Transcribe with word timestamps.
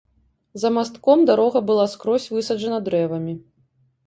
За 0.61 0.71
мастком 0.77 1.21
дарога 1.31 1.61
была 1.69 1.85
скрозь 1.93 2.27
высаджана 2.39 2.79
дрэвамі. 2.89 3.39